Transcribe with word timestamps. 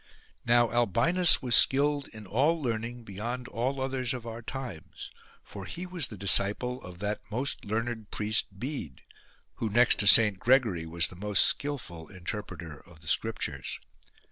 Now 0.47 0.71
Albinus 0.71 1.43
was 1.43 1.53
skilled 1.53 2.07
in 2.07 2.25
all 2.25 2.59
learn 2.59 2.83
ing 2.83 3.03
beyond 3.03 3.47
all 3.47 3.79
others 3.79 4.15
of 4.15 4.25
our 4.25 4.41
times, 4.41 5.11
for 5.43 5.65
he 5.65 5.85
was 5.85 6.07
the 6.07 6.17
disciple 6.17 6.81
of 6.81 6.97
that 6.97 7.21
most 7.29 7.65
learned 7.65 8.09
priest 8.09 8.47
Bede, 8.57 9.01
who 9.57 9.69
next 9.69 9.99
to 9.99 10.07
Saint 10.07 10.39
Gregory 10.39 10.87
was 10.87 11.09
the 11.09 11.15
most 11.15 11.45
skilful 11.45 12.07
interpreter 12.07 12.79
of 12.83 13.01
the 13.01 13.07
scriptures. 13.07 13.77